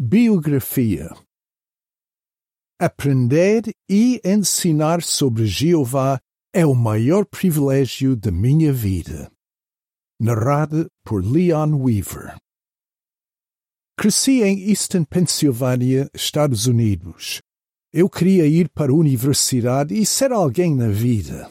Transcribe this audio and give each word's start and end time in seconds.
Biografia 0.00 1.10
Aprender 2.80 3.64
e 3.90 4.20
ensinar 4.24 5.02
sobre 5.02 5.44
Jeová 5.44 6.20
é 6.54 6.64
o 6.64 6.72
maior 6.72 7.26
privilégio 7.26 8.14
da 8.14 8.30
minha 8.30 8.72
vida. 8.72 9.28
Narrado 10.20 10.88
por 11.04 11.24
Leon 11.24 11.74
Weaver. 11.74 12.36
Cresci 13.98 14.40
em 14.44 14.68
Easton, 14.68 15.02
Pensilvânia, 15.02 16.08
Estados 16.14 16.68
Unidos. 16.68 17.40
Eu 17.92 18.08
queria 18.08 18.46
ir 18.46 18.68
para 18.68 18.92
a 18.92 18.94
universidade 18.94 20.00
e 20.00 20.06
ser 20.06 20.30
alguém 20.30 20.76
na 20.76 20.90
vida. 20.90 21.50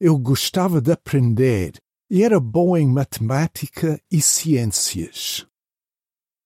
Eu 0.00 0.18
gostava 0.18 0.80
de 0.80 0.90
aprender 0.90 1.76
e 2.10 2.22
era 2.22 2.40
bom 2.40 2.78
em 2.78 2.86
matemática 2.86 4.00
e 4.10 4.22
ciências. 4.22 5.46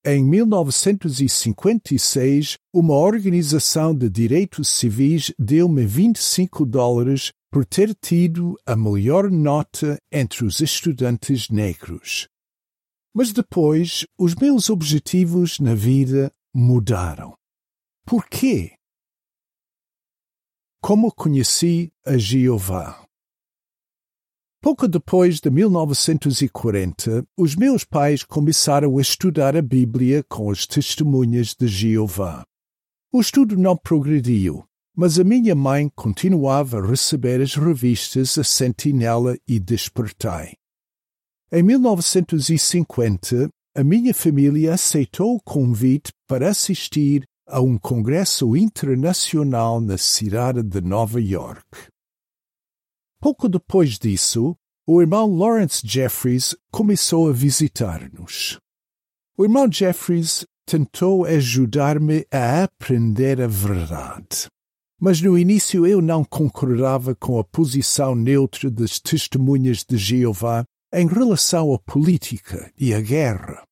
Em 0.06 0.24
1956, 0.24 2.56
uma 2.72 2.94
organização 2.94 3.92
de 3.92 4.08
direitos 4.08 4.68
civis 4.68 5.34
deu-me 5.36 5.84
25 5.84 6.64
dólares 6.64 7.32
por 7.50 7.66
ter 7.66 7.92
tido 7.94 8.56
a 8.64 8.76
melhor 8.76 9.28
nota 9.30 9.98
entre 10.12 10.44
os 10.44 10.60
estudantes 10.60 11.48
negros. 11.48 12.28
Mas 13.12 13.32
depois, 13.32 14.06
os 14.16 14.36
meus 14.36 14.70
objetivos 14.70 15.58
na 15.58 15.74
vida 15.74 16.32
mudaram. 16.54 17.36
Por 18.06 18.28
quê? 18.28 18.76
Como 20.80 21.12
conheci 21.12 21.92
a 22.06 22.16
Jeová? 22.16 23.07
Pouco 24.60 24.88
depois 24.88 25.38
de 25.38 25.50
1940, 25.50 27.24
os 27.36 27.54
meus 27.54 27.84
pais 27.84 28.24
começaram 28.24 28.98
a 28.98 29.00
estudar 29.00 29.56
a 29.56 29.62
Bíblia 29.62 30.24
com 30.28 30.50
as 30.50 30.66
testemunhas 30.66 31.54
de 31.54 31.68
Jeová. 31.68 32.44
O 33.12 33.20
estudo 33.20 33.56
não 33.56 33.76
progrediu, 33.76 34.64
mas 34.96 35.16
a 35.16 35.22
minha 35.22 35.54
mãe 35.54 35.88
continuava 35.94 36.80
a 36.80 36.86
receber 36.86 37.40
as 37.40 37.54
revistas 37.54 38.36
A 38.36 38.42
Sentinela 38.42 39.38
e 39.46 39.60
Despertai. 39.60 40.54
Em 41.52 41.62
1950, 41.62 43.48
a 43.76 43.84
minha 43.84 44.12
família 44.12 44.74
aceitou 44.74 45.36
o 45.36 45.40
convite 45.40 46.10
para 46.26 46.48
assistir 46.50 47.22
a 47.46 47.60
um 47.60 47.78
congresso 47.78 48.56
internacional 48.56 49.80
na 49.80 49.96
cidade 49.96 50.64
de 50.64 50.80
Nova 50.80 51.20
York. 51.20 51.64
Pouco 53.20 53.48
depois 53.48 53.98
disso, 53.98 54.56
o 54.86 55.00
irmão 55.00 55.34
Lawrence 55.34 55.82
Jeffries 55.84 56.54
começou 56.70 57.28
a 57.28 57.32
visitar-nos. 57.32 58.58
O 59.36 59.44
irmão 59.44 59.70
Jeffries 59.70 60.46
tentou 60.64 61.24
ajudar-me 61.24 62.24
a 62.30 62.62
aprender 62.62 63.40
a 63.40 63.48
verdade. 63.48 64.46
Mas 65.00 65.20
no 65.20 65.36
início 65.36 65.84
eu 65.84 66.00
não 66.00 66.24
concordava 66.24 67.14
com 67.14 67.40
a 67.40 67.44
posição 67.44 68.14
neutra 68.14 68.70
das 68.70 69.00
testemunhas 69.00 69.84
de 69.84 69.96
Jeová 69.96 70.64
em 70.92 71.06
relação 71.06 71.74
à 71.74 71.78
política 71.78 72.72
e 72.78 72.94
à 72.94 73.00
guerra. 73.00 73.62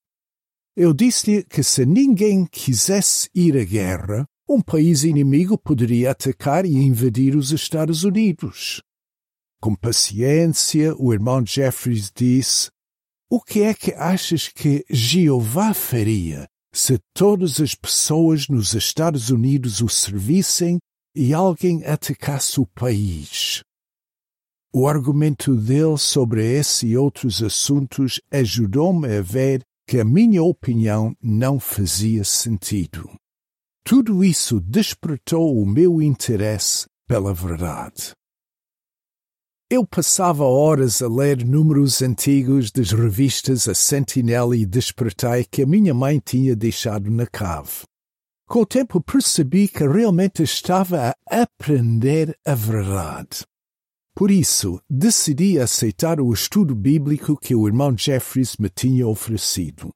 Eu 0.76 0.92
disse-lhe 0.92 1.44
que 1.44 1.62
se 1.62 1.86
ninguém 1.86 2.44
quisesse 2.46 3.28
ir 3.34 3.56
à 3.56 3.64
guerra, 3.64 4.26
um 4.48 4.60
país 4.60 5.04
inimigo 5.04 5.56
poderia 5.56 6.10
atacar 6.10 6.66
e 6.66 6.74
invadir 6.74 7.34
os 7.34 7.52
Estados 7.52 8.04
Unidos. 8.04 8.82
Com 9.60 9.74
paciência, 9.74 10.94
o 10.98 11.12
irmão 11.12 11.44
Jeffries 11.44 12.10
disse: 12.14 12.70
O 13.30 13.40
que 13.40 13.62
é 13.62 13.74
que 13.74 13.92
achas 13.94 14.48
que 14.48 14.84
Jeová 14.90 15.72
faria 15.72 16.46
se 16.72 16.98
todas 17.14 17.60
as 17.60 17.74
pessoas 17.74 18.48
nos 18.48 18.74
Estados 18.74 19.30
Unidos 19.30 19.80
o 19.80 19.88
servissem 19.88 20.78
e 21.14 21.32
alguém 21.32 21.84
atacasse 21.84 22.60
o 22.60 22.66
país? 22.66 23.62
O 24.72 24.86
argumento 24.86 25.54
dele 25.54 25.96
sobre 25.96 26.44
esse 26.44 26.88
e 26.88 26.96
outros 26.98 27.42
assuntos 27.42 28.20
ajudou-me 28.30 29.16
a 29.16 29.22
ver 29.22 29.62
que 29.88 30.00
a 30.00 30.04
minha 30.04 30.42
opinião 30.42 31.16
não 31.22 31.58
fazia 31.58 32.24
sentido. 32.24 33.08
Tudo 33.82 34.22
isso 34.22 34.60
despertou 34.60 35.56
o 35.58 35.64
meu 35.64 36.02
interesse 36.02 36.86
pela 37.06 37.32
verdade. 37.32 38.12
Eu 39.68 39.84
passava 39.84 40.44
horas 40.44 41.02
a 41.02 41.08
ler 41.08 41.44
números 41.44 42.00
antigos 42.00 42.70
das 42.70 42.92
revistas 42.92 43.66
A 43.66 43.74
Sentinela 43.74 44.56
e 44.56 44.64
Despertai 44.64 45.44
que 45.44 45.62
a 45.62 45.66
minha 45.66 45.92
mãe 45.92 46.22
tinha 46.24 46.54
deixado 46.54 47.10
na 47.10 47.26
cave. 47.26 47.82
Com 48.46 48.60
o 48.60 48.66
tempo 48.66 49.00
percebi 49.00 49.66
que 49.66 49.84
realmente 49.84 50.40
estava 50.40 51.12
a 51.28 51.42
aprender 51.42 52.38
a 52.46 52.54
verdade. 52.54 53.44
Por 54.14 54.30
isso, 54.30 54.80
decidi 54.88 55.58
aceitar 55.58 56.20
o 56.20 56.32
estudo 56.32 56.72
bíblico 56.72 57.36
que 57.36 57.52
o 57.52 57.66
irmão 57.66 57.92
Jeffries 57.98 58.56
me 58.58 58.68
tinha 58.70 59.08
oferecido. 59.08 59.90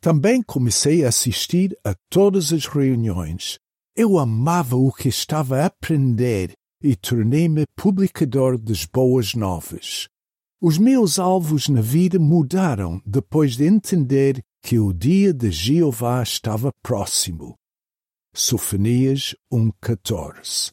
Também 0.00 0.40
comecei 0.40 1.04
a 1.04 1.08
assistir 1.08 1.76
a 1.84 1.96
todas 2.08 2.52
as 2.52 2.66
reuniões. 2.66 3.58
Eu 3.96 4.20
amava 4.20 4.76
o 4.76 4.92
que 4.92 5.08
estava 5.08 5.62
a 5.62 5.66
aprender 5.66 6.54
e 6.84 6.94
tornei-me 6.94 7.64
publicador 7.74 8.58
das 8.58 8.84
boas 8.84 9.32
novas. 9.32 10.06
Os 10.60 10.76
meus 10.76 11.18
alvos 11.18 11.66
na 11.66 11.80
vida 11.80 12.18
mudaram 12.18 13.00
depois 13.06 13.56
de 13.56 13.64
entender 13.64 14.42
que 14.62 14.78
o 14.78 14.92
dia 14.92 15.32
de 15.32 15.50
Jeová 15.50 16.22
estava 16.22 16.70
próximo. 16.82 17.54
Sofonias 18.34 19.34
1.14 19.50 20.72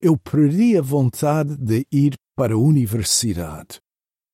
Eu 0.00 0.16
perdi 0.16 0.78
a 0.78 0.82
vontade 0.82 1.58
de 1.58 1.86
ir 1.92 2.14
para 2.34 2.54
a 2.54 2.58
universidade. 2.58 3.80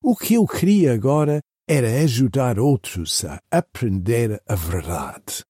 O 0.01 0.15
que 0.15 0.35
eu 0.35 0.47
queria 0.47 0.93
agora 0.93 1.41
era 1.67 2.01
ajudar 2.03 2.57
outros 2.57 3.25
a 3.25 3.37
aprender 3.51 4.41
a 4.47 4.55
verdade. 4.55 5.43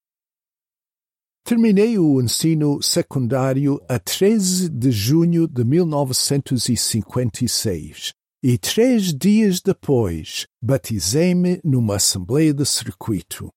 Terminei 1.50 1.98
o 1.98 2.22
ensino 2.22 2.80
secundário 2.80 3.82
a 3.90 3.98
13 3.98 4.70
de 4.70 4.92
junho 4.92 5.48
de 5.48 5.64
1956 5.64 8.14
e 8.44 8.56
três 8.60 9.12
dias 9.12 9.60
depois 9.60 10.46
batizei-me 10.62 11.60
numa 11.64 11.96
assembleia 11.96 12.54
de 12.54 12.64
circuito. 12.68 13.50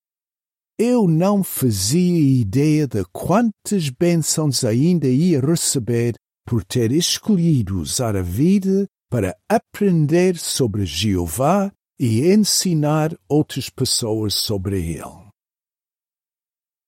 Eu 0.79 1.07
não 1.07 1.45
fazia 1.45 2.41
ideia 2.41 2.87
de 2.87 3.05
quantas 3.13 3.91
bênçãos 3.91 4.65
ainda 4.65 5.07
ia 5.07 5.39
receber 5.39 6.15
por 6.47 6.65
ter 6.65 6.93
escolhido 6.93 7.79
usar 7.79 8.17
a 8.17 8.23
vida 8.23 8.87
para 9.11 9.37
aprender 9.47 10.39
sobre 10.39 10.87
Jeová 10.87 11.71
e 12.01 12.33
ensinar 12.33 13.15
outras 13.29 13.69
pessoas 13.69 14.33
sobre 14.33 14.81
ele 14.81 15.22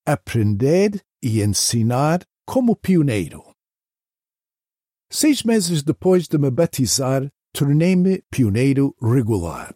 aprender 0.06 1.02
e 1.22 1.42
ensinar 1.42 2.24
como 2.46 2.76
pioneiro. 2.76 3.42
Seis 5.10 5.42
meses 5.42 5.82
depois 5.82 6.28
de 6.28 6.38
me 6.38 6.50
batizar, 6.50 7.28
tornei-me 7.52 8.22
pioneiro 8.30 8.94
regular. 9.00 9.72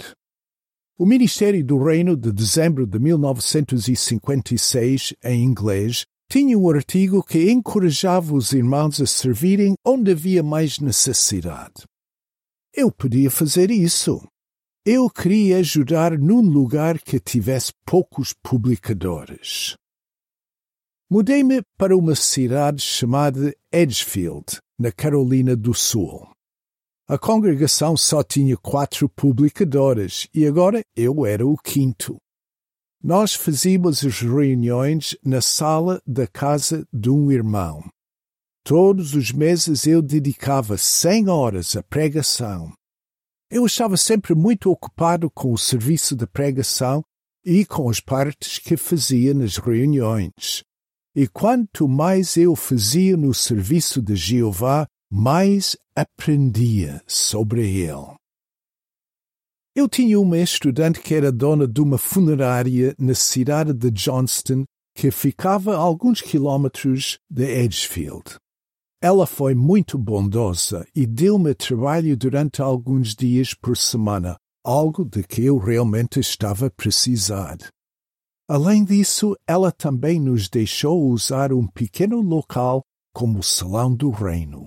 O 0.99 1.06
Ministério 1.06 1.65
do 1.65 1.83
Reino 1.83 2.15
de 2.16 2.31
dezembro 2.33 2.87
de 2.87 2.99
1956, 2.99 5.15
em 5.22 5.44
inglês, 5.44 6.05
tinha 6.31 6.59
um 6.59 6.69
artigo 6.69 7.22
que 7.22 7.50
encorajava 7.50 8.34
os 8.34 8.53
irmãos 8.53 9.00
a 9.00 9.06
servirem 9.06 9.75
onde 9.87 10.10
havia 10.10 10.43
mais 10.43 10.78
necessidade. 10.78 11.87
Eu 12.75 12.93
podia 12.93 13.31
fazer 13.31 13.71
isso. 13.71 14.21
Eu 14.84 15.09
queria 15.09 15.59
ajudar 15.59 16.19
num 16.19 16.41
lugar 16.41 17.00
que 17.00 17.19
tivesse 17.19 17.72
poucos 17.87 18.34
publicadores. 18.43 19.75
Mudei-me 21.10 21.63
para 21.78 21.97
uma 21.97 22.15
cidade 22.15 22.83
chamada 22.83 23.57
Edgefield, 23.72 24.59
na 24.78 24.93
Carolina 24.93 25.57
do 25.57 25.72
Sul. 25.72 26.28
A 27.09 27.16
congregação 27.16 27.97
só 27.97 28.22
tinha 28.22 28.59
quatro 28.59 29.09
publicadoras 29.09 30.28
e 30.34 30.47
agora 30.47 30.83
eu 30.95 31.25
era 31.25 31.47
o 31.47 31.57
quinto. 31.57 32.19
Nós 33.03 33.33
fazíamos 33.33 34.05
as 34.05 34.21
reuniões 34.21 35.16
na 35.25 35.41
sala 35.41 36.03
da 36.07 36.27
casa 36.27 36.87
de 36.93 37.09
um 37.09 37.33
irmão. 37.33 37.83
Todos 38.63 39.15
os 39.15 39.33
meses 39.33 39.87
eu 39.87 40.03
dedicava 40.03 40.77
cem 40.77 41.31
horas 41.31 41.75
à 41.75 41.83
pregação. 41.83 42.71
Eu 43.51 43.65
estava 43.65 43.97
sempre 43.97 44.34
muito 44.34 44.71
ocupado 44.71 45.31
com 45.31 45.55
o 45.55 45.59
serviço 45.59 46.15
de 46.15 46.27
pregação 46.27 47.03
e 47.43 47.65
com 47.65 47.89
as 47.89 47.99
partes 47.99 48.59
que 48.59 48.77
fazia 48.77 49.33
nas 49.33 49.57
reuniões. 49.57 50.67
E 51.18 51.26
quanto 51.26 51.88
mais 51.88 52.36
eu 52.36 52.54
fazia 52.54 53.16
no 53.16 53.34
serviço 53.34 54.00
de 54.00 54.15
Jeová, 54.15 54.86
mais 55.10 55.76
aprendia 55.92 57.03
sobre 57.09 57.68
ele. 57.68 58.15
Eu 59.74 59.88
tinha 59.88 60.20
uma 60.20 60.38
estudante 60.38 61.00
que 61.00 61.12
era 61.12 61.32
dona 61.32 61.66
de 61.66 61.80
uma 61.80 61.98
funerária 61.98 62.94
na 62.97 63.15
cidade 63.15 63.72
de 63.72 63.91
Johnston 63.91 64.62
que 64.94 65.10
ficava 65.10 65.74
a 65.74 65.78
alguns 65.78 66.20
quilômetros 66.20 67.18
de 67.28 67.47
Edgefield. 67.47 68.36
Ela 69.03 69.26
foi 69.26 69.56
muito 69.56 69.98
bondosa 69.98 70.86
e 70.94 71.04
deu-me 71.04 71.53
trabalho 71.53 72.16
durante 72.16 72.62
alguns 72.62 73.16
dias 73.16 73.54
por 73.54 73.76
semana, 73.76 74.36
algo 74.64 75.04
de 75.04 75.24
que 75.24 75.44
eu 75.44 75.59
realmente 75.59 76.21
estava 76.21 76.66
a 76.66 76.71
precisar. 76.71 77.59
Além 78.48 78.83
disso, 78.83 79.36
ela 79.47 79.71
também 79.71 80.18
nos 80.18 80.48
deixou 80.48 81.10
usar 81.10 81.53
um 81.53 81.66
pequeno 81.66 82.21
local 82.22 82.83
como 83.12 83.42
salão 83.42 83.95
do 83.95 84.10
reino. 84.10 84.66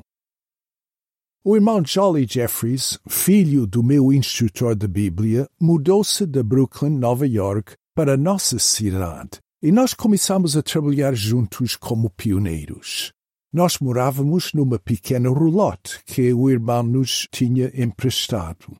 O 1.43 1.55
irmão 1.55 1.83
Jolly 1.83 2.27
Jeffries, 2.29 2.99
filho 3.09 3.65
do 3.65 3.81
meu 3.81 4.13
instrutor 4.13 4.75
de 4.75 4.87
Bíblia, 4.87 5.47
mudou-se 5.59 6.27
de 6.27 6.43
Brooklyn, 6.43 6.91
Nova 6.91 7.25
York, 7.25 7.73
para 7.95 8.13
a 8.13 8.17
nossa 8.17 8.59
cidade 8.59 9.39
e 9.63 9.71
nós 9.71 9.93
começamos 9.93 10.57
a 10.57 10.63
trabalhar 10.63 11.13
juntos 11.13 11.75
como 11.75 12.09
pioneiros. 12.09 13.11
Nós 13.53 13.77
morávamos 13.77 14.53
numa 14.53 14.79
pequena 14.79 15.29
roulotte 15.29 16.01
que 16.05 16.33
o 16.33 16.49
irmão 16.49 16.81
nos 16.81 17.27
tinha 17.31 17.71
emprestado. 17.75 18.75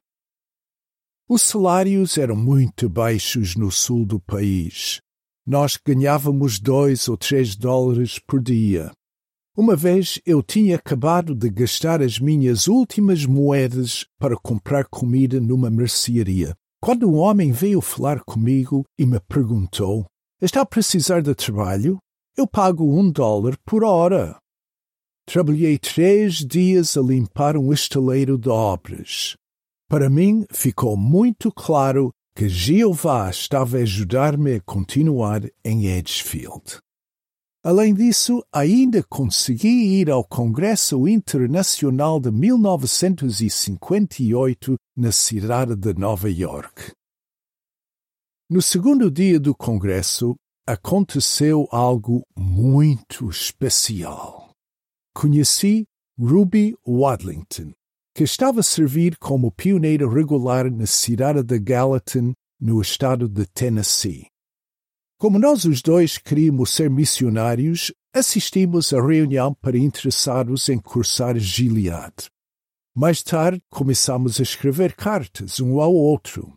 Os 1.33 1.44
salários 1.44 2.18
eram 2.18 2.36
muito 2.36 2.89
baixos 2.89 3.56
no 3.56 3.72
sul 3.72 4.06
do 4.06 4.19
país. 4.19 5.00
Nós 5.48 5.78
ganhávamos 5.78 6.60
dois 6.60 7.07
ou 7.07 7.16
três 7.16 7.56
dólares 7.56 8.19
por 8.19 8.44
dia. 8.44 8.92
Uma 9.56 9.74
vez 9.74 10.19
eu 10.25 10.44
tinha 10.44 10.75
acabado 10.75 11.33
de 11.33 11.50
gastar 11.50 12.01
as 12.01 12.19
minhas 12.19 12.68
últimas 12.68 13.25
moedas 13.25 14.06
para 14.19 14.36
comprar 14.36 14.83
comida 14.89 15.39
numa 15.39 15.69
mercearia, 15.69 16.54
quando 16.81 17.10
um 17.10 17.16
homem 17.16 17.54
veio 17.54 17.80
falar 17.80 18.19
comigo 18.25 18.84
e 19.00 19.06
me 19.06 19.22
perguntou: 19.22 20.06
Está 20.42 20.60
a 20.60 20.66
precisar 20.66 21.22
de 21.22 21.34
trabalho? 21.34 21.98
Eu 22.36 22.45
pago 22.45 22.84
um 22.84 23.10
dólar 23.10 23.57
por 23.66 23.86
hora. 23.86 24.38
Trabalhei 25.25 25.80
três 25.80 26.45
dias 26.45 26.98
a 26.98 27.01
limpar 27.01 27.56
um 27.56 27.72
estaleiro 27.72 28.38
de 28.38 28.50
obras. 28.50 29.38
Para 29.91 30.09
mim 30.09 30.45
ficou 30.49 30.95
muito 30.95 31.51
claro 31.51 32.13
que 32.33 32.47
Jeová 32.47 33.29
estava 33.29 33.77
a 33.77 33.81
ajudar-me 33.81 34.55
a 34.55 34.61
continuar 34.61 35.41
em 35.65 35.88
Edgefield. 35.88 36.77
Além 37.61 37.93
disso, 37.93 38.41
ainda 38.53 39.03
consegui 39.03 39.99
ir 39.99 40.09
ao 40.09 40.23
Congresso 40.23 41.09
Internacional 41.09 42.21
de 42.21 42.31
1958 42.31 44.77
na 44.95 45.11
cidade 45.11 45.75
de 45.75 45.93
Nova 45.93 46.31
York. 46.31 46.93
No 48.49 48.61
segundo 48.61 49.11
dia 49.11 49.41
do 49.41 49.53
Congresso, 49.53 50.38
aconteceu 50.65 51.67
algo 51.69 52.23
muito 52.33 53.29
especial 53.29 54.51
conheci 55.13 55.85
Ruby 56.17 56.75
Wadlington, 56.85 57.73
que 58.13 58.24
estava 58.24 58.60
a 58.60 58.63
servir 58.63 59.18
como 59.18 59.52
pioneira 59.52 60.10
regular 60.10 60.69
na 60.69 60.86
cidade 60.86 61.44
de 61.44 61.60
Gallatin, 61.60 62.34
no 62.60 62.81
estado 62.81 63.28
de 63.28 63.46
Tennessee. 63.46 64.28
Como 65.18 65.40
nós 65.40 65.66
os 65.66 65.81
dois 65.81 66.18
queríamos 66.18 66.72
ser 66.72 66.90
missionários, 66.90 67.94
assistimos 68.13 68.92
à 68.94 69.02
reunião 69.02 69.54
para 69.54 69.78
interessados 69.78 70.68
em 70.68 70.80
cursar 70.80 71.38
Gilead. 71.38 72.13
Mais 72.96 73.24
tarde, 73.24 73.62
começamos 73.69 74.40
a 74.40 74.44
escrever 74.44 74.96
cartas 74.96 75.60
um 75.60 75.80
ao 75.80 75.94
outro. 75.94 76.54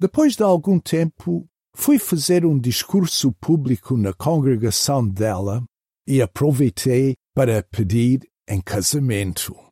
Depois 0.00 0.34
de 0.34 0.42
algum 0.42 0.78
tempo, 0.78 1.46
fui 1.76 1.98
fazer 1.98 2.46
um 2.46 2.58
discurso 2.58 3.32
público 3.32 3.96
na 3.96 4.14
congregação 4.14 5.06
dela 5.06 5.62
e 6.06 6.22
aproveitei 6.22 7.14
para 7.34 7.62
pedir 7.62 8.20
em 8.48 8.60
casamento. 8.60 9.67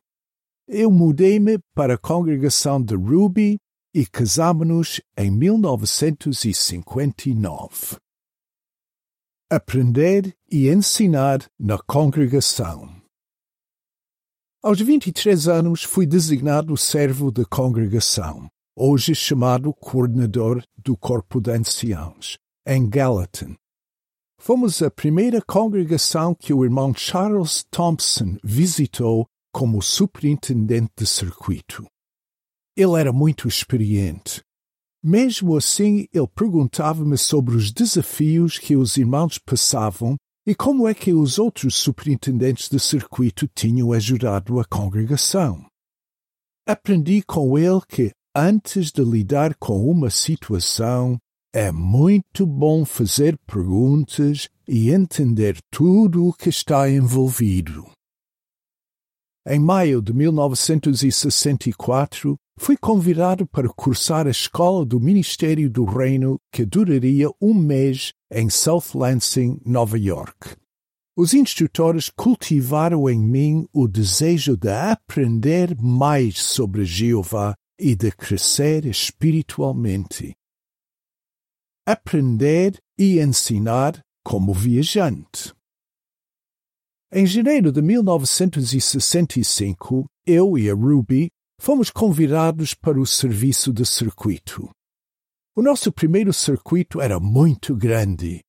Eu 0.67 0.91
mudei-me 0.91 1.59
para 1.73 1.93
a 1.93 1.97
congregação 1.97 2.83
de 2.83 2.93
Ruby 2.93 3.57
e 3.93 4.05
casámos-nos 4.05 4.99
em 5.17 5.31
1959. 5.31 7.95
Aprender 9.49 10.35
e 10.51 10.67
ensinar 10.67 11.49
na 11.57 11.77
congregação. 11.77 12.93
Aos 14.61 14.81
23 14.81 15.47
anos 15.47 15.83
fui 15.83 16.05
designado 16.05 16.75
servo 16.75 17.31
de 17.31 17.45
congregação, 17.45 18.49
hoje 18.75 19.15
chamado 19.15 19.73
coordenador 19.73 20.61
do 20.77 20.97
Corpo 20.97 21.39
de 21.39 21.51
Anciãos, 21.51 22.37
em 22.65 22.89
Gallatin, 22.89 23.55
Fomos 24.39 24.83
a 24.83 24.91
primeira 24.91 25.41
congregação 25.41 26.33
que 26.33 26.53
o 26.53 26.63
irmão 26.63 26.93
Charles 26.93 27.65
Thompson 27.71 28.37
visitou 28.43 29.27
como 29.57 29.81
superintendente 29.81 30.91
de 30.95 31.07
circuito. 31.07 31.83
Ele 32.77 32.93
era 32.99 33.11
muito 33.11 33.47
experiente. 33.47 34.43
Mesmo 35.03 35.57
assim, 35.57 36.07
ele 36.13 36.27
perguntava-me 36.27 37.17
sobre 37.17 37.55
os 37.55 37.71
desafios 37.71 38.59
que 38.59 38.75
os 38.75 38.97
irmãos 38.97 39.39
passavam 39.39 40.15
e 40.45 40.53
como 40.53 40.87
é 40.87 40.93
que 40.93 41.11
os 41.11 41.39
outros 41.39 41.73
superintendentes 41.73 42.69
de 42.69 42.79
circuito 42.79 43.47
tinham 43.47 43.91
ajudado 43.93 44.59
a 44.59 44.65
congregação. 44.65 45.65
Aprendi 46.67 47.23
com 47.23 47.57
ele 47.57 47.81
que, 47.87 48.11
antes 48.35 48.91
de 48.91 49.03
lidar 49.03 49.55
com 49.55 49.89
uma 49.89 50.11
situação, 50.11 51.17
é 51.51 51.71
muito 51.71 52.45
bom 52.45 52.85
fazer 52.85 53.35
perguntas 53.39 54.49
e 54.67 54.91
entender 54.91 55.57
tudo 55.71 56.27
o 56.27 56.33
que 56.33 56.49
está 56.49 56.87
envolvido. 56.87 57.96
Em 59.47 59.59
maio 59.59 60.01
de 60.01 60.11
1964, 60.13 62.35
fui 62.59 62.75
convidado 62.75 63.47
para 63.47 63.69
cursar 63.69 64.27
a 64.27 64.31
escola 64.31 64.85
do 64.85 64.99
Ministério 64.99 65.69
do 65.69 65.85
Reino 65.85 66.37
que 66.51 66.65
duraria 66.65 67.29
um 67.41 67.53
mês 67.53 68.11
em 68.29 68.49
South 68.49 68.87
Lansing, 68.93 69.61
Nova 69.65 69.97
York. 69.97 70.57
Os 71.15 71.33
instrutores 71.33 72.09
cultivaram 72.09 73.09
em 73.09 73.19
mim 73.19 73.65
o 73.71 73.87
desejo 73.87 74.57
de 74.57 74.69
aprender 74.69 75.77
mais 75.81 76.39
sobre 76.39 76.83
Jeová 76.83 77.55
e 77.79 77.95
de 77.95 78.11
crescer 78.11 78.85
espiritualmente 78.85 80.35
aprender 81.87 82.77
e 82.99 83.21
ensinar 83.21 84.01
como 84.21 84.53
viajante. 84.53 85.53
Em 87.09 87.25
janeiro 87.25 87.71
de 87.71 87.81
1965, 87.81 90.05
eu 90.25 90.57
e 90.57 90.69
a 90.69 90.73
Ruby 90.73 91.29
fomos 91.57 91.89
convidados 91.89 92.73
para 92.73 92.99
o 92.99 93.07
serviço 93.07 93.71
de 93.71 93.85
circuito. 93.85 94.69
O 95.55 95.61
nosso 95.61 95.89
primeiro 95.89 96.33
circuito 96.33 96.99
era 96.99 97.17
muito 97.17 97.73
grande. 97.73 98.41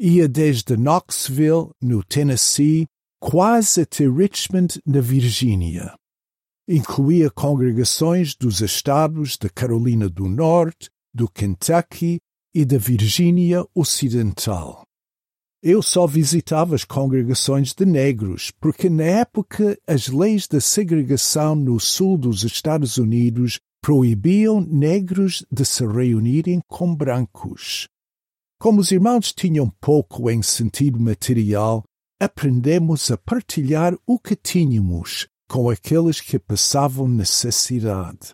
Ia 0.00 0.26
desde 0.26 0.74
Knoxville, 0.74 1.68
no 1.82 2.02
Tennessee, 2.02 2.86
quase 3.20 3.82
até 3.82 4.08
Richmond, 4.08 4.80
na 4.86 5.02
Virgínia. 5.02 5.94
Incluía 6.66 7.30
congregações 7.30 8.34
dos 8.34 8.62
estados 8.62 9.36
da 9.36 9.50
Carolina 9.50 10.08
do 10.08 10.30
Norte, 10.30 10.88
do 11.12 11.28
Kentucky 11.28 12.20
e 12.54 12.64
da 12.64 12.78
Virgínia 12.78 13.66
Ocidental. 13.74 14.87
Eu 15.62 15.82
só 15.82 16.06
visitava 16.06 16.76
as 16.76 16.84
congregações 16.84 17.74
de 17.74 17.84
negros, 17.84 18.52
porque 18.60 18.88
na 18.88 19.02
época 19.02 19.76
as 19.88 20.06
leis 20.06 20.46
da 20.46 20.60
segregação 20.60 21.56
no 21.56 21.80
sul 21.80 22.16
dos 22.16 22.44
Estados 22.44 22.96
Unidos 22.96 23.58
proibiam 23.82 24.60
negros 24.60 25.44
de 25.50 25.64
se 25.64 25.84
reunirem 25.84 26.60
com 26.68 26.94
brancos. 26.94 27.88
Como 28.60 28.80
os 28.80 28.92
irmãos 28.92 29.32
tinham 29.32 29.68
pouco 29.80 30.30
em 30.30 30.42
sentido 30.42 31.00
material, 31.00 31.82
aprendemos 32.20 33.10
a 33.10 33.16
partilhar 33.16 33.96
o 34.06 34.18
que 34.18 34.36
tínhamos 34.36 35.26
com 35.48 35.68
aqueles 35.68 36.20
que 36.20 36.38
passavam 36.38 37.08
necessidade. 37.08 38.30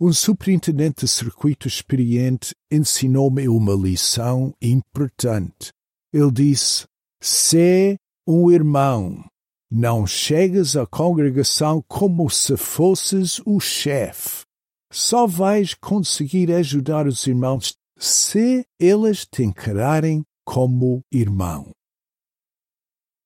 Um 0.00 0.12
superintendente 0.12 1.04
de 1.04 1.08
circuito 1.08 1.68
experiente 1.68 2.52
ensinou-me 2.68 3.48
uma 3.48 3.74
lição 3.74 4.52
importante. 4.60 5.70
Ele 6.12 6.30
disse: 6.30 6.84
Sê 7.20 7.96
um 8.26 8.50
irmão. 8.50 9.24
Não 9.70 10.06
chegas 10.06 10.76
à 10.76 10.86
congregação 10.86 11.82
como 11.88 12.28
se 12.28 12.56
fosses 12.56 13.40
o 13.46 13.58
chefe. 13.58 14.42
Só 14.92 15.26
vais 15.26 15.72
conseguir 15.72 16.52
ajudar 16.52 17.06
os 17.06 17.26
irmãos 17.26 17.74
se 17.98 18.66
eles 18.78 19.24
te 19.24 19.42
encararem 19.42 20.22
como 20.44 21.00
irmão. 21.10 21.70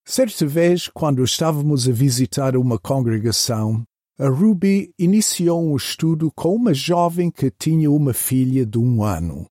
Certa 0.07 0.47
vez, 0.47 0.87
quando 0.87 1.25
estávamos 1.25 1.89
a 1.89 1.93
visitar 1.93 2.57
uma 2.57 2.79
congregação, 2.79 3.83
a 4.17 4.29
Ruby 4.29 4.93
iniciou 4.97 5.61
um 5.61 5.75
estudo 5.75 6.31
com 6.33 6.55
uma 6.55 6.73
jovem 6.73 7.29
que 7.29 7.51
tinha 7.51 7.91
uma 7.91 8.15
filha 8.15 8.65
de 8.65 8.79
um 8.79 9.03
ano. 9.03 9.47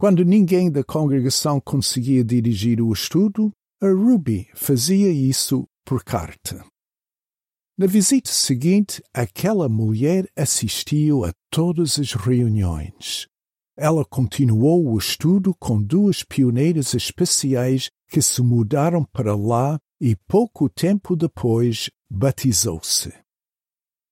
Quando 0.00 0.24
ninguém 0.24 0.72
da 0.72 0.82
congregação 0.82 1.60
conseguia 1.60 2.24
dirigir 2.24 2.80
o 2.80 2.90
estudo, 2.90 3.52
a 3.82 3.86
Ruby 3.86 4.48
fazia 4.54 5.10
isso 5.10 5.68
por 5.84 6.02
carta. 6.02 6.64
Na 7.76 7.86
visita 7.86 8.30
seguinte, 8.30 9.02
aquela 9.12 9.68
mulher 9.68 10.26
assistiu 10.34 11.26
a 11.26 11.34
todas 11.50 11.98
as 11.98 12.14
reuniões. 12.14 13.26
Ela 13.76 14.02
continuou 14.02 14.90
o 14.90 14.96
estudo 14.96 15.54
com 15.60 15.82
duas 15.82 16.22
pioneiras 16.22 16.94
especiais 16.94 17.90
que 18.08 18.22
se 18.22 18.40
mudaram 18.40 19.04
para 19.04 19.36
lá 19.36 19.78
e 20.00 20.16
pouco 20.26 20.70
tempo 20.70 21.14
depois 21.14 21.90
batizou-se. 22.10 23.12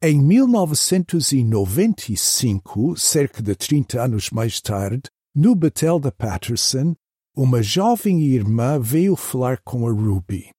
Em 0.03 0.21
1995, 0.21 2.95
cerca 2.95 3.43
de 3.43 3.55
30 3.55 4.03
anos 4.03 4.29
mais 4.29 4.61
tarde, 4.61 5.09
no 5.35 5.55
Betel 5.55 6.01
de 6.01 6.11
Patterson, 6.11 6.95
uma 7.37 7.63
jovem 7.63 8.21
irmã 8.23 8.81
veio 8.81 9.15
falar 9.15 9.61
com 9.61 9.87
a 9.87 9.91
Ruby. 9.93 10.51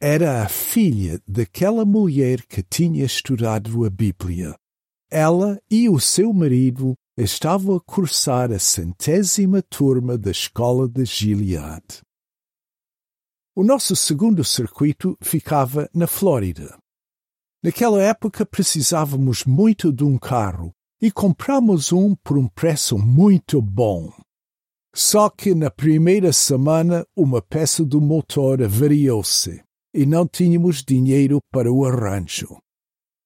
Era 0.00 0.42
a 0.42 0.48
filha 0.48 1.20
daquela 1.26 1.84
mulher 1.84 2.44
que 2.46 2.62
tinha 2.62 3.04
estudado 3.04 3.84
a 3.84 3.90
Bíblia. 3.90 4.54
Ela 5.10 5.60
e 5.70 5.88
o 5.88 5.98
seu 5.98 6.32
marido 6.32 6.94
estavam 7.16 7.76
a 7.76 7.80
cursar 7.80 8.52
a 8.52 8.58
centésima 8.58 9.62
turma 9.62 10.18
da 10.18 10.30
escola 10.30 10.88
de 10.88 11.04
Gilead. 11.04 12.02
O 13.56 13.64
nosso 13.64 13.96
segundo 13.96 14.44
circuito 14.44 15.16
ficava 15.20 15.88
na 15.94 16.06
Flórida. 16.06 16.76
Naquela 17.62 18.02
época 18.02 18.44
precisávamos 18.44 19.44
muito 19.44 19.92
de 19.92 20.04
um 20.04 20.18
carro 20.18 20.74
e 21.04 21.10
compramos 21.10 21.92
um 21.92 22.14
por 22.14 22.38
um 22.38 22.48
preço 22.48 22.96
muito 22.96 23.60
bom. 23.60 24.10
Só 24.96 25.28
que 25.28 25.54
na 25.54 25.70
primeira 25.70 26.32
semana 26.32 27.06
uma 27.14 27.42
peça 27.42 27.84
do 27.84 28.00
motor 28.00 28.62
avariou-se 28.62 29.62
e 29.92 30.06
não 30.06 30.26
tínhamos 30.26 30.82
dinheiro 30.82 31.40
para 31.52 31.70
o 31.70 31.84
arranjo. 31.84 32.56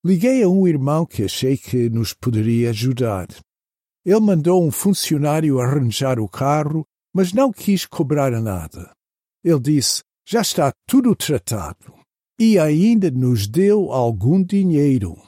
Liguei 0.05 0.43
a 0.43 0.49
um 0.49 0.67
irmão 0.67 1.07
que 1.07 1.23
achei 1.23 1.57
que 1.57 1.89
nos 1.89 2.13
poderia 2.13 2.71
ajudar. 2.71 3.29
Ele 4.05 4.21
mandou 4.23 4.67
um 4.67 4.73
funcionário 4.73 5.61
arranjar 5.61 6.19
o 6.19 6.29
carro, 6.29 6.85
mas 7.15 7.33
não 7.33 7.53
quis 7.53 7.87
cobrar 7.87 8.33
nada. 8.41 8.91
Ele 9.45 9.61
disse: 9.61 10.03
Já 10.27 10.41
está 10.41 10.73
tudo 10.85 11.15
tratado. 11.15 11.95
E 12.41 12.59
ainda 12.59 13.09
nos 13.09 13.47
deu 13.47 13.93
algum 13.93 14.43
dinheiro. 14.43 15.28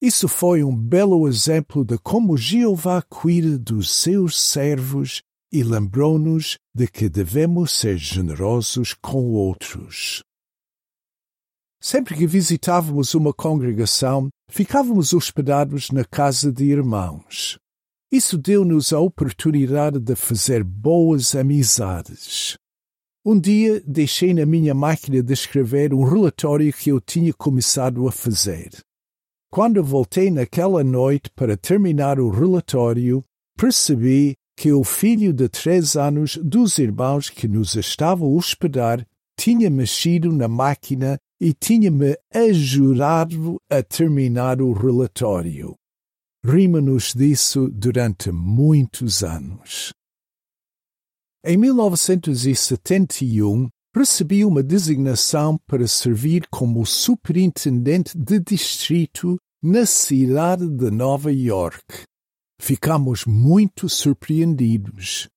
Isso 0.00 0.28
foi 0.28 0.62
um 0.62 0.76
belo 0.76 1.26
exemplo 1.26 1.84
de 1.84 1.98
como 1.98 2.36
Jeová 2.36 3.00
cuida 3.02 3.58
dos 3.58 3.90
seus 3.90 4.38
servos 4.38 5.22
e 5.50 5.62
lembrou-nos 5.62 6.58
de 6.74 6.86
que 6.86 7.08
devemos 7.08 7.72
ser 7.72 7.96
generosos 7.96 8.92
com 8.92 9.32
outros. 9.32 10.22
Sempre 11.80 12.14
que 12.14 12.26
visitávamos 12.26 13.14
uma 13.14 13.32
congregação, 13.32 14.28
ficávamos 14.50 15.14
hospedados 15.14 15.90
na 15.90 16.04
casa 16.04 16.52
de 16.52 16.64
irmãos. 16.64 17.58
Isso 18.12 18.36
deu-nos 18.36 18.92
a 18.92 19.00
oportunidade 19.00 19.98
de 19.98 20.14
fazer 20.14 20.62
boas 20.62 21.34
amizades. 21.34 22.56
Um 23.24 23.38
dia 23.38 23.82
deixei 23.86 24.32
na 24.34 24.46
minha 24.46 24.74
máquina 24.74 25.22
de 25.22 25.32
escrever 25.32 25.92
um 25.92 26.04
relatório 26.04 26.72
que 26.72 26.90
eu 26.90 27.00
tinha 27.00 27.32
começado 27.32 28.06
a 28.06 28.12
fazer. 28.12 28.85
Quando 29.50 29.82
voltei 29.82 30.30
naquela 30.30 30.84
noite 30.84 31.30
para 31.34 31.56
terminar 31.56 32.20
o 32.20 32.28
relatório, 32.28 33.24
percebi 33.56 34.36
que 34.56 34.72
o 34.72 34.82
filho 34.82 35.32
de 35.32 35.48
três 35.48 35.96
anos 35.96 36.36
dos 36.42 36.78
irmãos 36.78 37.30
que 37.30 37.46
nos 37.46 37.74
estava 37.74 38.24
a 38.24 38.28
hospedar 38.28 39.06
tinha 39.38 39.70
mexido 39.70 40.32
na 40.32 40.48
máquina 40.48 41.18
e 41.40 41.52
tinha-me 41.52 42.16
ajudado 42.32 43.60
a 43.70 43.82
terminar 43.82 44.62
o 44.62 44.72
relatório. 44.72 45.76
Rima-nos 46.44 47.12
disso 47.12 47.68
durante 47.68 48.32
muitos 48.32 49.22
anos. 49.22 49.92
Em 51.44 51.56
1971, 51.56 53.68
recebi 53.96 54.44
uma 54.44 54.62
designação 54.62 55.58
para 55.66 55.88
servir 55.88 56.46
como 56.50 56.84
superintendente 56.84 58.16
de 58.16 58.38
distrito 58.38 59.38
na 59.62 59.86
cidade 59.86 60.68
de 60.68 60.90
Nova 60.90 61.32
York. 61.32 62.04
Ficamos 62.60 63.24
muito 63.24 63.88
surpreendidos. 63.88 65.28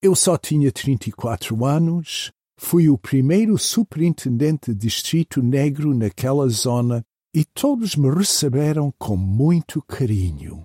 Eu 0.00 0.14
só 0.14 0.38
tinha 0.38 0.70
34 0.70 1.64
anos, 1.64 2.30
fui 2.56 2.88
o 2.88 2.96
primeiro 2.96 3.58
superintendente 3.58 4.72
de 4.72 4.76
distrito 4.76 5.42
negro 5.42 5.92
naquela 5.92 6.48
zona 6.48 7.02
e 7.34 7.44
todos 7.44 7.96
me 7.96 8.08
receberam 8.14 8.92
com 8.96 9.16
muito 9.16 9.82
carinho. 9.82 10.62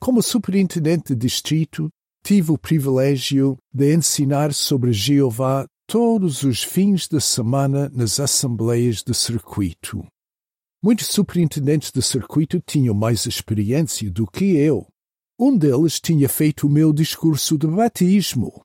Como 0.00 0.22
superintendente 0.22 1.16
de 1.16 1.16
distrito, 1.16 1.88
tive 2.24 2.52
o 2.52 2.58
privilégio 2.58 3.56
de 3.74 3.92
ensinar 3.92 4.54
sobre 4.54 4.92
Jeová 4.92 5.66
todos 5.88 6.42
os 6.42 6.62
fins 6.62 7.08
de 7.08 7.18
semana 7.18 7.88
nas 7.88 8.20
assembleias 8.20 9.02
de 9.02 9.14
circuito. 9.14 10.06
Muitos 10.82 11.06
superintendentes 11.06 11.90
de 11.90 12.02
circuito 12.02 12.60
tinham 12.60 12.94
mais 12.94 13.24
experiência 13.24 14.10
do 14.10 14.26
que 14.26 14.54
eu. 14.56 14.86
Um 15.40 15.56
deles 15.56 15.98
tinha 15.98 16.28
feito 16.28 16.66
o 16.66 16.70
meu 16.70 16.92
discurso 16.92 17.56
de 17.56 17.66
batismo. 17.66 18.62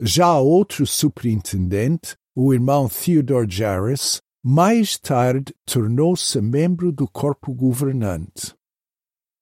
Já 0.00 0.38
outro 0.38 0.86
superintendente, 0.86 2.16
o 2.34 2.54
irmão 2.54 2.88
Theodore 2.88 3.46
Jarris, 3.50 4.22
mais 4.42 4.98
tarde 4.98 5.54
tornou-se 5.66 6.40
membro 6.40 6.90
do 6.90 7.06
corpo 7.06 7.52
governante. 7.52 8.54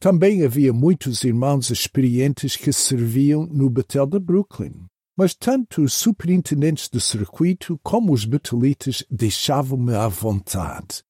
Também 0.01 0.43
havia 0.43 0.73
muitos 0.73 1.23
irmãos 1.23 1.71
experientes 1.71 2.57
que 2.57 2.73
serviam 2.73 3.47
no 3.47 3.71
Betel 3.71 4.05
de 4.05 4.19
Brooklyn, 4.19 4.85
mas 5.17 5.35
tanto 5.35 5.83
os 5.83 5.95
superintendentes 5.95 6.89
do 6.89 7.01
circuito 7.01 7.79
como 7.83 8.13
os 8.13 8.25
betelitas 8.25 9.05
deixavam-me 9.11 9.95
à 9.95 10.09
vontade. 10.09 11.03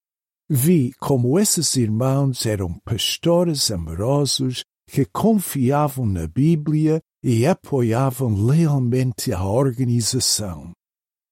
Vi 0.49 0.93
como 0.99 1.39
esses 1.39 1.75
irmãos 1.77 2.45
eram 2.45 2.75
pastores 2.81 3.71
amorosos 3.71 4.63
que 4.87 5.07
confiavam 5.07 6.05
na 6.05 6.27
Bíblia 6.27 7.01
e 7.23 7.47
apoiavam 7.47 8.35
lealmente 8.47 9.33
a 9.33 9.43
organização. 9.43 10.73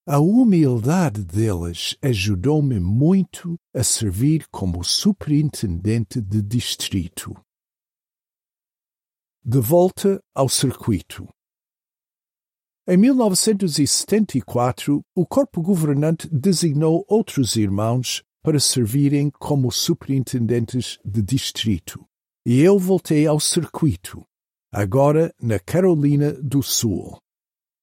A 0.07 0.19
humildade 0.19 1.23
deles 1.23 1.97
ajudou-me 2.03 2.81
muito 2.81 3.55
a 3.75 3.85
servir 3.85 4.47
como 4.51 4.83
superintendente 4.83 6.21
de 6.21 6.43
distrito. 6.43 7.37
De 9.45 9.61
volta 9.61 10.21
ao 10.35 10.49
circuito. 10.49 11.29
Em 12.89 12.97
1974, 12.97 15.05
o 15.15 15.25
corpo 15.25 15.63
governante 15.63 16.29
designou 16.29 17.05
outros 17.09 17.55
irmãos 17.55 18.25
para 18.43 18.59
servirem 18.59 19.31
como 19.31 19.71
superintendentes 19.71 20.99
de 21.05 21.23
distrito, 21.23 22.05
e 22.45 22.61
eu 22.61 22.81
voltei 22.81 23.25
ao 23.25 23.39
circuito, 23.39 24.25
agora 24.73 25.33
na 25.41 25.61
Carolina 25.61 26.33
do 26.33 26.61
Sul. 26.61 27.19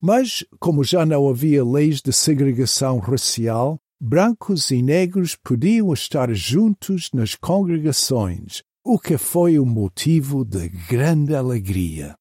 Mas, 0.01 0.43
como 0.59 0.83
já 0.83 1.05
não 1.05 1.29
havia 1.29 1.63
leis 1.63 2.01
de 2.01 2.11
segregação 2.11 2.99
racial, 2.99 3.79
brancos 4.01 4.69
e 4.69 4.81
negros 4.81 5.33
podiam 5.33 5.93
estar 5.93 6.33
juntos 6.33 7.09
nas 7.13 7.35
congregações, 7.35 8.63
o 8.83 8.99
que 8.99 9.17
foi 9.17 9.59
um 9.59 9.65
motivo 9.65 10.43
de 10.43 10.67
grande 10.67 11.33
alegria. 11.33 12.18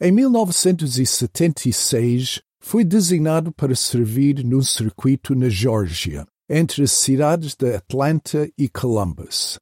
Em 0.00 0.12
1976, 0.12 2.40
fui 2.60 2.84
designado 2.84 3.50
para 3.50 3.74
servir 3.74 4.44
num 4.44 4.62
circuito 4.62 5.34
na 5.34 5.48
Geórgia, 5.48 6.24
entre 6.48 6.84
as 6.84 6.92
cidades 6.92 7.56
de 7.56 7.74
Atlanta 7.74 8.48
e 8.56 8.68
Columbus. 8.68 9.58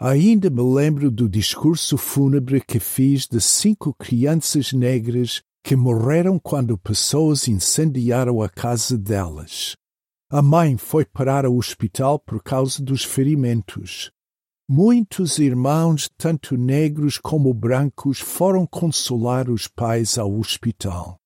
Ainda 0.00 0.48
me 0.48 0.62
lembro 0.62 1.10
do 1.10 1.28
discurso 1.28 1.98
fúnebre 1.98 2.62
que 2.66 2.80
fiz 2.80 3.26
de 3.26 3.42
cinco 3.42 3.92
crianças 3.92 4.72
negras 4.72 5.42
que 5.62 5.76
morreram 5.76 6.38
quando 6.38 6.78
pessoas 6.78 7.46
incendiaram 7.46 8.40
a 8.40 8.48
casa 8.48 8.96
delas. 8.96 9.76
A 10.30 10.40
mãe 10.40 10.78
foi 10.78 11.04
parar 11.04 11.44
ao 11.44 11.58
hospital 11.58 12.18
por 12.18 12.42
causa 12.42 12.82
dos 12.82 13.04
ferimentos. 13.04 14.10
Muitos 14.68 15.38
irmãos, 15.38 16.08
tanto 16.16 16.56
negros 16.56 17.18
como 17.18 17.52
brancos, 17.52 18.18
foram 18.18 18.66
consolar 18.66 19.50
os 19.50 19.68
pais 19.68 20.16
ao 20.16 20.38
hospital. 20.38 21.18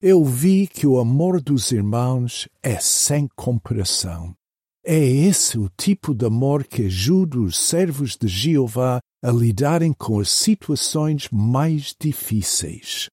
Eu 0.00 0.22
vi 0.22 0.66
que 0.66 0.86
o 0.86 0.98
amor 0.98 1.40
dos 1.40 1.72
irmãos 1.72 2.46
é 2.62 2.78
sem 2.78 3.28
comparação. 3.34 4.36
É 4.84 4.98
esse 4.98 5.58
o 5.58 5.70
tipo 5.70 6.14
de 6.14 6.26
amor 6.26 6.64
que 6.64 6.82
ajuda 6.84 7.40
os 7.40 7.58
servos 7.58 8.14
de 8.14 8.28
Jeová 8.28 9.00
a 9.24 9.30
lidarem 9.30 9.92
com 9.92 10.20
as 10.20 10.28
situações 10.28 11.28
mais 11.30 11.94
difíceis. 11.98 13.08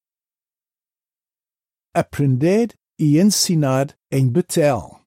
aprender 1.94 2.74
e 2.98 3.20
ensinar 3.20 3.96
em 4.10 4.28
Betel. 4.28 5.03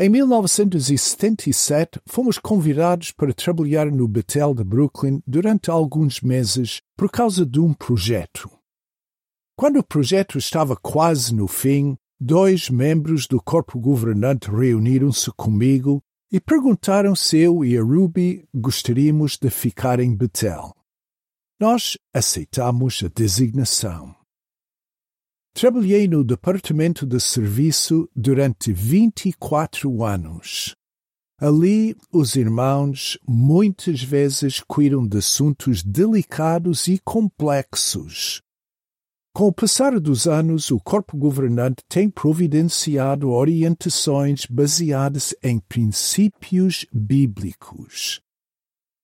Em 0.00 0.08
1977, 0.08 2.00
fomos 2.06 2.38
convidados 2.38 3.10
para 3.10 3.34
trabalhar 3.34 3.90
no 3.90 4.06
Betel 4.06 4.54
de 4.54 4.62
Brooklyn 4.62 5.20
durante 5.26 5.72
alguns 5.72 6.20
meses 6.20 6.80
por 6.96 7.10
causa 7.10 7.44
de 7.44 7.58
um 7.58 7.74
projeto. 7.74 8.48
Quando 9.56 9.80
o 9.80 9.84
projeto 9.84 10.38
estava 10.38 10.76
quase 10.76 11.34
no 11.34 11.48
fim, 11.48 11.98
dois 12.20 12.70
membros 12.70 13.26
do 13.26 13.42
corpo 13.42 13.76
governante 13.80 14.48
reuniram-se 14.48 15.32
comigo 15.32 16.00
e 16.30 16.38
perguntaram 16.38 17.16
se 17.16 17.38
eu 17.38 17.64
e 17.64 17.76
a 17.76 17.82
Ruby 17.82 18.48
gostaríamos 18.54 19.36
de 19.36 19.50
ficar 19.50 19.98
em 19.98 20.14
Betel. 20.14 20.76
Nós 21.60 21.98
aceitamos 22.14 23.02
a 23.04 23.08
designação. 23.08 24.17
Trabalhei 25.60 26.06
no 26.06 26.22
Departamento 26.22 27.04
de 27.04 27.18
Serviço 27.18 28.08
durante 28.14 28.72
24 28.72 30.04
anos. 30.04 30.76
Ali, 31.36 31.96
os 32.12 32.36
irmãos 32.36 33.18
muitas 33.26 34.00
vezes 34.00 34.60
cuidam 34.60 35.04
de 35.04 35.18
assuntos 35.18 35.82
delicados 35.82 36.86
e 36.86 37.00
complexos. 37.00 38.40
Com 39.34 39.48
o 39.48 39.52
passar 39.52 39.98
dos 39.98 40.28
anos, 40.28 40.70
o 40.70 40.78
corpo 40.78 41.16
governante 41.16 41.82
tem 41.88 42.08
providenciado 42.08 43.28
orientações 43.30 44.46
baseadas 44.46 45.34
em 45.42 45.58
princípios 45.58 46.86
bíblicos. 46.92 48.20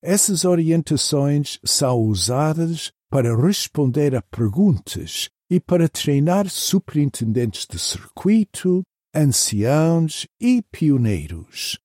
Essas 0.01 0.45
orientações 0.45 1.59
são 1.65 1.99
usadas 1.99 2.93
para 3.11 3.37
responder 3.37 4.15
a 4.15 4.23
perguntas 4.23 5.34
e 5.55 5.61
para 5.61 5.89
treinar 5.89 6.51
superintendentes 6.51 7.65
de 7.65 7.79
circuito, 7.79 8.83
anciãos 9.15 10.27
e 10.41 10.61
pioneiros. 10.63 11.79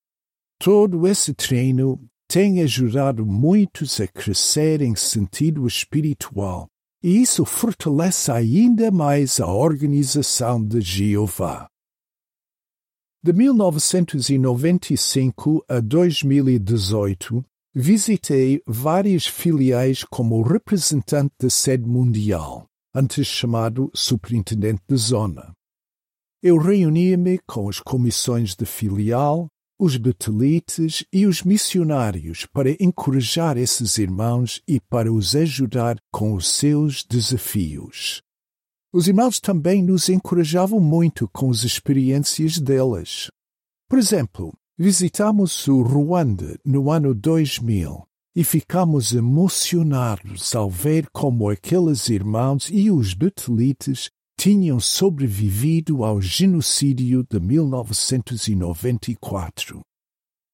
Todo 0.60 1.08
esse 1.08 1.36
treino 1.36 2.04
tem 2.28 2.64
ajudado 2.64 3.24
muitos 3.24 4.02
a 4.02 4.08
crescer 4.08 4.82
em 4.82 4.96
sentido 4.96 5.68
espiritual, 5.68 6.68
e 7.04 7.22
isso 7.22 7.46
fortalece 7.46 8.32
ainda 8.32 8.90
mais 8.90 9.40
a 9.40 9.46
organização 9.46 10.66
de 10.66 10.82
Jeová. 10.82 11.70
De 13.24 13.32
1995 13.32 15.64
a 15.70 15.80
2018, 15.80 17.46
visitei 17.76 18.64
várias 18.66 19.28
filiais 19.28 20.04
como 20.04 20.42
representante 20.42 21.36
da 21.40 21.52
sede 21.52 21.88
mundial 21.88 22.68
antes 22.94 23.28
chamado 23.28 23.92
superintendente 23.94 24.82
de 24.88 24.96
zona. 24.96 25.54
Eu 26.42 26.58
reunia-me 26.58 27.40
com 27.48 27.70
as 27.70 27.80
comissões 27.80 28.56
de 28.56 28.66
filial, 28.66 29.48
os 29.80 29.96
betelites 29.96 31.06
e 31.12 31.26
os 31.26 31.44
missionários 31.44 32.46
para 32.46 32.72
encorajar 32.84 33.58
esses 33.58 33.98
irmãos 33.98 34.62
e 34.68 34.80
para 34.80 35.12
os 35.12 35.36
ajudar 35.36 35.98
com 36.12 36.34
os 36.34 36.48
seus 36.50 37.04
desafios. 37.04 38.22
Os 38.92 39.08
irmãos 39.08 39.40
também 39.40 39.84
nos 39.84 40.10
encorajavam 40.10 40.80
muito 40.80 41.30
com 41.30 41.50
as 41.52 41.64
experiências 41.64 42.58
deles. 42.58 43.30
Por 43.88 44.00
exemplo, 44.00 44.54
visitamos 44.78 45.68
o 45.68 45.82
Ruanda 45.82 46.60
no 46.66 46.90
ano 46.90 47.14
2000 47.14 48.09
e 48.36 48.44
ficamos 48.44 49.14
emocionados 49.14 50.54
ao 50.56 50.70
ver 50.70 51.10
como 51.12 51.50
aqueles 51.50 52.10
irmãos 52.10 52.70
e 52.72 52.92
os 52.92 53.14
betelites 53.14 54.10
tinham 54.38 54.78
sobrevivido 54.80 56.04
ao 56.04 56.22
genocídio 56.22 57.26
de 57.30 57.40
1994. 57.40 59.82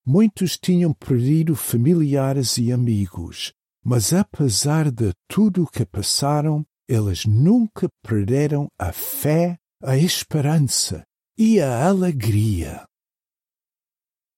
Muitos 0.05 0.57
tinham 0.57 0.93
perdido 0.93 1.55
familiares 1.55 2.57
e 2.57 2.71
amigos, 2.71 3.51
mas 3.83 4.13
apesar 4.13 4.89
de 4.89 5.11
tudo 5.27 5.63
o 5.63 5.67
que 5.67 5.85
passaram, 5.85 6.65
eles 6.87 7.25
nunca 7.25 7.89
perderam 8.01 8.67
a 8.79 8.91
fé, 8.91 9.57
a 9.83 9.97
esperança 9.97 11.03
e 11.37 11.59
a 11.59 11.87
alegria. 11.87 12.85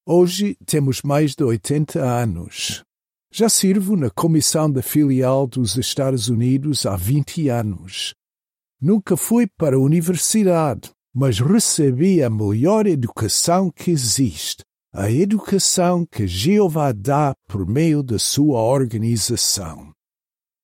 Hoje 0.06 0.56
temos 0.66 1.02
mais 1.02 1.34
de 1.34 1.44
80 1.44 2.00
anos 2.00 2.82
já 3.30 3.48
sirvo 3.48 3.96
na 3.96 4.10
comissão 4.10 4.70
da 4.70 4.82
filial 4.82 5.46
dos 5.46 5.76
Estados 5.76 6.28
Unidos 6.28 6.86
há 6.86 6.96
20 6.96 7.48
anos. 7.48 8.14
Nunca 8.80 9.16
fui 9.16 9.46
para 9.46 9.76
a 9.76 9.80
universidade, 9.80 10.90
mas 11.14 11.40
recebi 11.40 12.22
a 12.22 12.30
melhor 12.30 12.86
educação 12.86 13.70
que 13.70 13.90
existe, 13.90 14.62
a 14.92 15.10
educação 15.10 16.06
que 16.06 16.26
Jeová 16.26 16.92
dá 16.92 17.34
por 17.48 17.66
meio 17.66 18.02
da 18.02 18.18
sua 18.18 18.60
organização. 18.60 19.92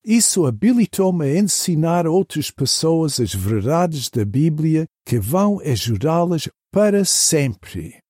Isso 0.04 0.44
habilitou-me 0.44 1.24
a 1.24 1.38
ensinar 1.38 2.06
outras 2.06 2.50
pessoas 2.50 3.18
as 3.18 3.34
verdades 3.34 4.10
da 4.10 4.24
Bíblia 4.24 4.86
que 5.06 5.18
vão 5.18 5.60
ajudá-las 5.60 6.48
para 6.70 7.04
sempre. 7.04 8.03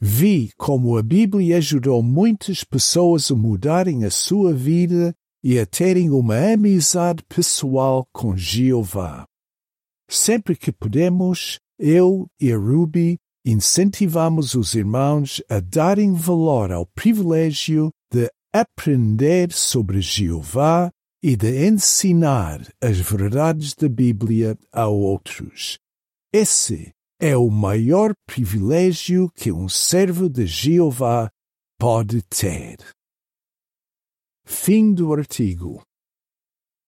Vi 0.00 0.50
como 0.56 0.96
a 0.96 1.02
Bíblia 1.02 1.58
ajudou 1.58 2.02
muitas 2.02 2.64
pessoas 2.64 3.30
a 3.30 3.34
mudarem 3.34 4.04
a 4.04 4.10
sua 4.10 4.52
vida 4.52 5.14
e 5.42 5.58
a 5.58 5.66
terem 5.66 6.10
uma 6.10 6.36
amizade 6.52 7.22
pessoal 7.28 8.06
com 8.12 8.36
Jeová. 8.36 9.26
Sempre 10.10 10.56
que 10.56 10.72
podemos, 10.72 11.58
eu 11.78 12.26
e 12.40 12.52
a 12.52 12.56
Ruby 12.56 13.18
incentivamos 13.46 14.54
os 14.54 14.74
irmãos 14.74 15.42
a 15.48 15.60
darem 15.60 16.14
valor 16.14 16.72
ao 16.72 16.86
privilégio 16.86 17.90
de 18.10 18.30
aprender 18.52 19.52
sobre 19.52 20.00
Jeová 20.00 20.90
e 21.22 21.36
de 21.36 21.66
ensinar 21.66 22.60
as 22.80 22.98
verdades 22.98 23.74
da 23.74 23.88
Bíblia 23.88 24.56
a 24.72 24.86
outros. 24.86 25.78
Esse 26.32 26.92
é 27.26 27.34
o 27.34 27.48
maior 27.48 28.12
privilégio 28.26 29.30
que 29.34 29.50
um 29.50 29.66
servo 29.66 30.28
de 30.28 30.46
Jeová 30.46 31.30
pode 31.78 32.20
ter. 32.20 32.76
Fim 34.44 34.92
do 34.92 35.10
artigo. 35.10 35.82